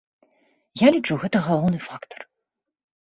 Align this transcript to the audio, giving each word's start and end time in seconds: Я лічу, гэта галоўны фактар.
Я 0.81 0.87
лічу, 0.95 1.17
гэта 1.25 1.37
галоўны 1.49 1.79
фактар. 1.89 2.19